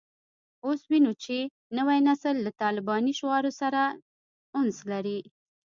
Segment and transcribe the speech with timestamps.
[0.65, 1.37] اوس وینو چې
[1.77, 3.81] نوی نسل له طالباني شعارونو سره
[4.59, 5.19] انس لري